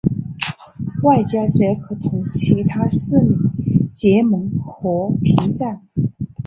[1.03, 3.37] 外交则可同其他势力
[3.93, 5.83] 结盟或停战。